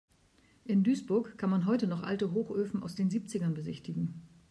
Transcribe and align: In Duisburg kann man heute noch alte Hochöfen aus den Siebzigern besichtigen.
In 0.65 0.81
Duisburg 0.83 1.37
kann 1.37 1.51
man 1.51 1.67
heute 1.67 1.85
noch 1.85 2.01
alte 2.01 2.31
Hochöfen 2.33 2.81
aus 2.81 2.95
den 2.95 3.11
Siebzigern 3.11 3.53
besichtigen. 3.53 4.23